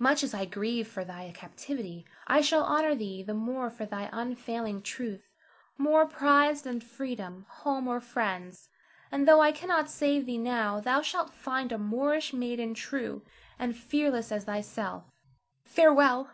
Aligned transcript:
Much 0.00 0.24
as 0.24 0.34
I 0.34 0.44
grieve 0.44 0.88
for 0.88 1.04
thy 1.04 1.30
captivity, 1.30 2.04
I 2.26 2.40
shall 2.40 2.64
honor 2.64 2.96
thee 2.96 3.22
the 3.22 3.32
more 3.32 3.70
for 3.70 3.86
thy 3.86 4.10
unfailing 4.12 4.82
truth, 4.82 5.30
more 5.76 6.04
prized 6.04 6.64
than 6.64 6.80
freedom, 6.80 7.46
home, 7.48 7.86
or 7.86 8.00
friends. 8.00 8.70
And 9.12 9.28
though 9.28 9.40
I 9.40 9.52
cannot 9.52 9.88
save 9.88 10.26
thee 10.26 10.36
now, 10.36 10.80
thou 10.80 11.00
shalt 11.00 11.30
find 11.32 11.70
a 11.70 11.78
Moorish 11.78 12.32
maiden 12.32 12.74
true 12.74 13.24
and 13.56 13.76
fearless 13.76 14.32
as 14.32 14.46
thyself. 14.46 15.04
Farewell! 15.62 16.32